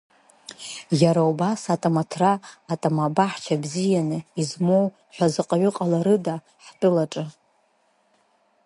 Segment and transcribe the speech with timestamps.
[1.01, 2.31] Иара убас атамаҭра
[2.73, 4.85] атама баҳча бзианы измоу
[5.15, 6.35] ҳәа заҟаҩ ҟаларыда
[6.65, 7.25] ҳтәылаҿы?